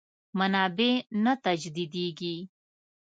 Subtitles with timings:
[0.39, 2.35] منابع نه تجدیدېږي.